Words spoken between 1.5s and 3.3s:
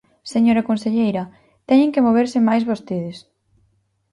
¡teñen que moverse máis vostedes!